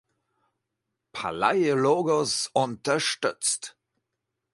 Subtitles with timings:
[1.13, 3.77] Palaiologos unterstützt.